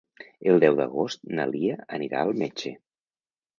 El 0.53 0.63
deu 0.63 0.77
d'agost 0.79 1.29
na 1.41 1.47
Lia 1.51 1.77
anirà 1.99 2.25
al 2.25 2.35
metge. 2.43 2.75